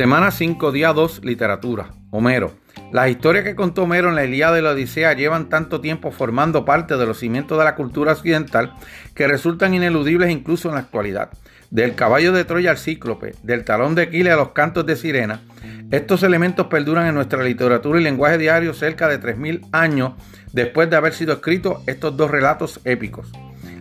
Semana 0.00 0.30
5, 0.30 0.72
día 0.72 0.94
2, 0.94 1.26
literatura. 1.26 1.90
Homero. 2.10 2.54
Las 2.90 3.10
historias 3.10 3.44
que 3.44 3.54
contó 3.54 3.82
Homero 3.82 4.08
en 4.08 4.14
la 4.14 4.24
Ilíada 4.24 4.58
y 4.58 4.62
la 4.62 4.70
Odisea 4.70 5.12
llevan 5.12 5.50
tanto 5.50 5.82
tiempo 5.82 6.10
formando 6.10 6.64
parte 6.64 6.96
de 6.96 7.04
los 7.04 7.18
cimientos 7.18 7.58
de 7.58 7.64
la 7.64 7.74
cultura 7.74 8.12
occidental 8.12 8.72
que 9.14 9.28
resultan 9.28 9.74
ineludibles 9.74 10.30
incluso 10.30 10.70
en 10.70 10.76
la 10.76 10.80
actualidad. 10.80 11.28
Del 11.70 11.96
caballo 11.96 12.32
de 12.32 12.46
Troya 12.46 12.70
al 12.70 12.78
cíclope, 12.78 13.34
del 13.42 13.66
talón 13.66 13.94
de 13.94 14.04
Aquiles 14.04 14.32
a 14.32 14.36
los 14.36 14.52
cantos 14.52 14.86
de 14.86 14.96
sirena, 14.96 15.42
estos 15.90 16.22
elementos 16.22 16.68
perduran 16.68 17.06
en 17.06 17.14
nuestra 17.14 17.42
literatura 17.42 18.00
y 18.00 18.02
lenguaje 18.02 18.38
diario 18.38 18.72
cerca 18.72 19.06
de 19.06 19.20
3.000 19.20 19.68
años 19.72 20.14
después 20.54 20.88
de 20.88 20.96
haber 20.96 21.12
sido 21.12 21.34
escritos 21.34 21.82
estos 21.86 22.16
dos 22.16 22.30
relatos 22.30 22.80
épicos. 22.84 23.30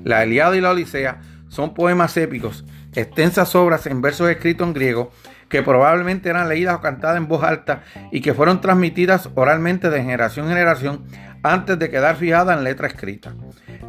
La 0.04 0.26
Ilíada 0.26 0.58
y 0.58 0.60
la 0.60 0.72
Odisea 0.72 1.22
son 1.48 1.74
poemas 1.74 2.18
épicos, 2.18 2.66
extensas 2.94 3.56
obras 3.56 3.86
en 3.86 4.02
versos 4.02 4.30
escritos 4.30 4.68
en 4.68 4.74
griego 4.74 5.14
que 5.50 5.64
probablemente 5.64 6.30
eran 6.30 6.48
leídas 6.48 6.76
o 6.76 6.82
cantadas 6.82 7.18
en 7.18 7.28
voz 7.28 7.44
alta 7.44 7.84
y 8.12 8.22
que 8.22 8.34
fueron 8.34 8.62
transmitidas 8.62 9.30
oralmente 9.36 9.90
de 9.90 10.02
generación 10.02 10.46
en 10.46 10.54
generación 10.54 11.04
antes 11.44 11.80
de 11.80 11.90
quedar 11.90 12.16
fijadas 12.16 12.58
en 12.58 12.64
letra 12.64 12.88
escrita. 12.88 13.34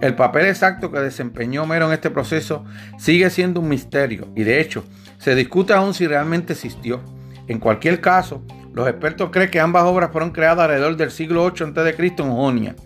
El 0.01 0.15
papel 0.15 0.47
exacto 0.47 0.91
que 0.91 0.99
desempeñó 1.01 1.65
Homero 1.65 1.87
en 1.87 1.93
este 1.93 2.11
proceso 2.11 2.65
sigue 2.99 3.29
siendo 3.29 3.61
un 3.61 3.69
misterio 3.69 4.29
y 4.35 4.45
de 4.45 4.61
hecho 4.61 4.85
se 5.19 5.35
discute 5.35 5.75
aún 5.75 5.93
si 5.93 6.07
realmente 6.07 6.55
existió. 6.55 7.03
En 7.49 7.59
cualquier 7.59 8.01
caso, 8.01 8.43
los 8.73 8.89
expertos 8.89 9.31
creen 9.31 9.51
que 9.51 9.61
ambas 9.61 9.85
obras 9.85 10.11
fueron 10.13 10.31
creadas 10.31 10.65
alrededor 10.65 10.97
del 10.97 11.11
siglo 11.11 11.45
8 11.45 11.73
a.C. 11.77 11.97
en 11.99 12.31
Jonia, 12.31 12.77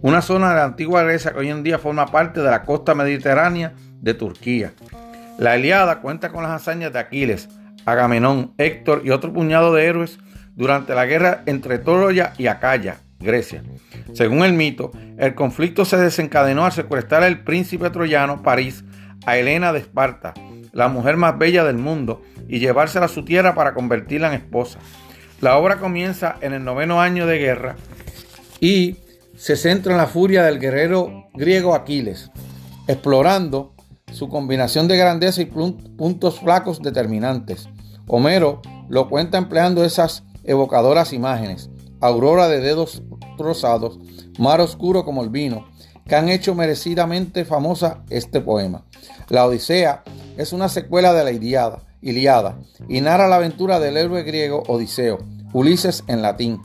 una 0.00 0.22
zona 0.22 0.50
de 0.50 0.54
la 0.56 0.64
antigua 0.64 1.02
Grecia 1.02 1.32
que 1.32 1.40
hoy 1.40 1.50
en 1.50 1.62
día 1.62 1.78
forma 1.78 2.06
parte 2.06 2.40
de 2.40 2.50
la 2.50 2.62
costa 2.62 2.94
mediterránea 2.94 3.74
de 4.00 4.14
Turquía. 4.14 4.72
La 5.38 5.56
Eliada 5.56 6.00
cuenta 6.00 6.30
con 6.30 6.44
las 6.44 6.52
hazañas 6.52 6.92
de 6.92 7.00
Aquiles, 7.00 7.48
Agamenón, 7.84 8.54
Héctor 8.58 9.02
y 9.04 9.10
otro 9.10 9.32
puñado 9.32 9.74
de 9.74 9.86
héroes 9.86 10.18
durante 10.54 10.94
la 10.94 11.06
guerra 11.06 11.42
entre 11.46 11.78
Troya 11.78 12.32
y 12.38 12.46
Acaya, 12.46 12.98
Grecia. 13.18 13.62
Según 14.12 14.44
el 14.44 14.52
mito, 14.52 14.92
el 15.18 15.34
conflicto 15.34 15.84
se 15.84 15.96
desencadenó 15.96 16.64
al 16.64 16.72
secuestrar 16.72 17.22
al 17.22 17.44
príncipe 17.44 17.90
troyano 17.90 18.42
París 18.42 18.84
a 19.24 19.36
Helena 19.36 19.72
de 19.72 19.80
Esparta, 19.80 20.34
la 20.72 20.88
mujer 20.88 21.16
más 21.16 21.38
bella 21.38 21.64
del 21.64 21.78
mundo, 21.78 22.22
y 22.48 22.58
llevársela 22.58 23.06
a 23.06 23.08
su 23.08 23.24
tierra 23.24 23.54
para 23.54 23.72
convertirla 23.72 24.28
en 24.28 24.34
esposa. 24.34 24.78
La 25.40 25.56
obra 25.56 25.76
comienza 25.76 26.36
en 26.40 26.52
el 26.52 26.64
noveno 26.64 27.00
año 27.00 27.26
de 27.26 27.38
guerra 27.38 27.76
y 28.60 28.96
se 29.36 29.56
centra 29.56 29.92
en 29.92 29.98
la 29.98 30.06
furia 30.06 30.44
del 30.44 30.60
guerrero 30.60 31.28
griego 31.34 31.74
Aquiles, 31.74 32.30
explorando 32.86 33.74
su 34.12 34.28
combinación 34.28 34.88
de 34.88 34.96
grandeza 34.96 35.42
y 35.42 35.46
puntos 35.46 36.40
flacos 36.40 36.80
determinantes. 36.80 37.68
Homero 38.06 38.62
lo 38.88 39.08
cuenta 39.08 39.38
empleando 39.38 39.84
esas 39.84 40.24
evocadoras 40.44 41.12
imágenes, 41.12 41.70
aurora 42.00 42.48
de 42.48 42.60
dedos 42.60 43.02
trozados, 43.36 43.98
mar 44.38 44.60
oscuro 44.60 45.04
como 45.04 45.22
el 45.22 45.30
vino, 45.30 45.66
que 46.06 46.16
han 46.16 46.28
hecho 46.28 46.54
merecidamente 46.54 47.44
famosa 47.44 48.02
este 48.10 48.40
poema. 48.40 48.84
La 49.28 49.46
Odisea 49.46 50.02
es 50.36 50.52
una 50.52 50.68
secuela 50.68 51.12
de 51.14 51.24
la 51.24 51.30
Iliada, 51.30 51.82
Iliada 52.00 52.58
y 52.88 53.00
narra 53.00 53.28
la 53.28 53.36
aventura 53.36 53.78
del 53.78 53.96
héroe 53.96 54.24
griego 54.24 54.64
Odiseo, 54.66 55.18
Ulises 55.52 56.02
en 56.08 56.22
latín, 56.22 56.60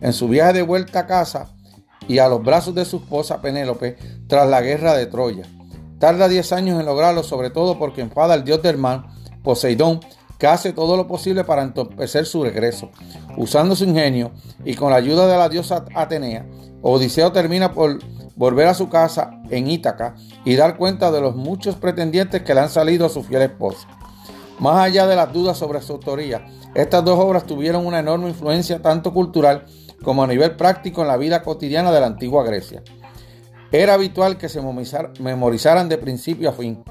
en 0.00 0.12
su 0.12 0.28
viaje 0.28 0.54
de 0.54 0.62
vuelta 0.62 1.00
a 1.00 1.06
casa 1.06 1.54
y 2.08 2.18
a 2.18 2.28
los 2.28 2.42
brazos 2.42 2.74
de 2.74 2.84
su 2.84 2.96
esposa 2.96 3.40
Penélope 3.40 3.96
tras 4.26 4.48
la 4.48 4.60
guerra 4.60 4.94
de 4.94 5.06
Troya. 5.06 5.44
Tarda 6.02 6.26
10 6.26 6.52
años 6.54 6.80
en 6.80 6.86
lograrlo, 6.86 7.22
sobre 7.22 7.50
todo 7.50 7.78
porque 7.78 8.00
enfada 8.00 8.34
al 8.34 8.42
dios 8.42 8.60
del 8.60 8.76
mar, 8.76 9.04
Poseidón, 9.44 10.00
que 10.36 10.48
hace 10.48 10.72
todo 10.72 10.96
lo 10.96 11.06
posible 11.06 11.44
para 11.44 11.62
entorpecer 11.62 12.26
su 12.26 12.42
regreso. 12.42 12.90
Usando 13.36 13.76
su 13.76 13.84
ingenio 13.84 14.32
y 14.64 14.74
con 14.74 14.90
la 14.90 14.96
ayuda 14.96 15.28
de 15.28 15.38
la 15.38 15.48
diosa 15.48 15.84
Atenea, 15.94 16.44
Odiseo 16.82 17.30
termina 17.30 17.72
por 17.72 18.00
volver 18.34 18.66
a 18.66 18.74
su 18.74 18.88
casa 18.88 19.30
en 19.48 19.70
Ítaca 19.70 20.16
y 20.44 20.56
dar 20.56 20.76
cuenta 20.76 21.12
de 21.12 21.20
los 21.20 21.36
muchos 21.36 21.76
pretendientes 21.76 22.42
que 22.42 22.52
le 22.52 22.62
han 22.62 22.70
salido 22.70 23.06
a 23.06 23.08
su 23.08 23.22
fiel 23.22 23.42
esposa. 23.42 23.86
Más 24.58 24.78
allá 24.78 25.06
de 25.06 25.14
las 25.14 25.32
dudas 25.32 25.56
sobre 25.56 25.82
su 25.82 25.92
autoría, 25.92 26.44
estas 26.74 27.04
dos 27.04 27.16
obras 27.16 27.44
tuvieron 27.44 27.86
una 27.86 28.00
enorme 28.00 28.28
influencia 28.28 28.82
tanto 28.82 29.14
cultural 29.14 29.66
como 30.02 30.24
a 30.24 30.26
nivel 30.26 30.56
práctico 30.56 31.02
en 31.02 31.06
la 31.06 31.16
vida 31.16 31.44
cotidiana 31.44 31.92
de 31.92 32.00
la 32.00 32.06
antigua 32.06 32.42
Grecia. 32.42 32.82
Era 33.72 33.94
habitual 33.94 34.36
que 34.36 34.50
se 34.50 34.60
memorizaran 34.60 35.88
de 35.88 35.96
principio 35.96 36.50
a 36.50 36.52
fin. 36.52 36.84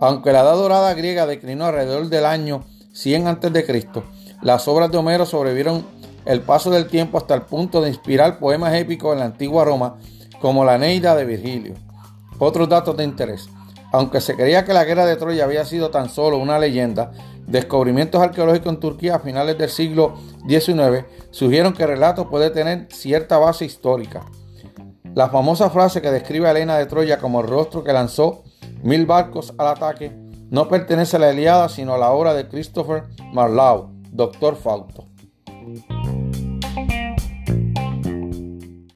Aunque 0.00 0.32
la 0.32 0.40
edad 0.40 0.54
dorada 0.54 0.94
griega 0.94 1.26
declinó 1.26 1.66
alrededor 1.66 2.08
del 2.08 2.24
año 2.24 2.64
100 2.94 3.28
a.C., 3.28 3.88
las 4.40 4.66
obras 4.66 4.90
de 4.90 4.96
Homero 4.96 5.26
sobrevivieron 5.26 5.84
el 6.24 6.40
paso 6.40 6.70
del 6.70 6.86
tiempo 6.86 7.18
hasta 7.18 7.34
el 7.34 7.42
punto 7.42 7.82
de 7.82 7.90
inspirar 7.90 8.38
poemas 8.38 8.74
épicos 8.74 9.12
en 9.12 9.18
la 9.18 9.26
antigua 9.26 9.66
Roma, 9.66 9.98
como 10.40 10.64
la 10.64 10.78
Neida 10.78 11.14
de 11.14 11.26
Virgilio. 11.26 11.74
Otros 12.38 12.66
datos 12.66 12.96
de 12.96 13.04
interés. 13.04 13.50
Aunque 13.92 14.22
se 14.22 14.34
creía 14.34 14.64
que 14.64 14.72
la 14.72 14.84
guerra 14.84 15.04
de 15.04 15.16
Troya 15.16 15.44
había 15.44 15.66
sido 15.66 15.90
tan 15.90 16.08
solo 16.08 16.38
una 16.38 16.58
leyenda, 16.58 17.12
descubrimientos 17.46 18.22
arqueológicos 18.22 18.72
en 18.72 18.80
Turquía 18.80 19.16
a 19.16 19.20
finales 19.20 19.58
del 19.58 19.68
siglo 19.68 20.14
XIX 20.48 21.04
sugirieron 21.30 21.74
que 21.74 21.82
el 21.82 21.90
relato 21.90 22.30
puede 22.30 22.48
tener 22.48 22.88
cierta 22.90 23.36
base 23.36 23.66
histórica. 23.66 24.24
La 25.14 25.28
famosa 25.28 25.68
frase 25.68 26.00
que 26.00 26.10
describe 26.10 26.48
a 26.48 26.52
Elena 26.52 26.78
de 26.78 26.86
Troya 26.86 27.18
como 27.18 27.42
el 27.42 27.46
rostro 27.46 27.84
que 27.84 27.92
lanzó 27.92 28.44
mil 28.82 29.04
barcos 29.04 29.52
al 29.58 29.68
ataque 29.68 30.10
no 30.50 30.68
pertenece 30.68 31.16
a 31.16 31.20
la 31.20 31.30
Eliada, 31.30 31.68
sino 31.68 31.94
a 31.94 31.98
la 31.98 32.12
obra 32.12 32.32
de 32.32 32.48
Christopher 32.48 33.04
Marlowe, 33.32 33.88
Doctor 34.10 34.56
Fausto. 34.56 35.08